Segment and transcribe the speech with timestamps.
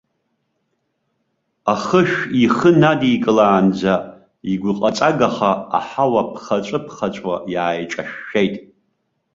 [1.73, 3.93] Ахышә ихы надикылаанӡа
[4.51, 8.55] игәыҟаҵагаха аҳауа ԥхаҵәы-ԥхаҵәуа иааиҿашәшәеит.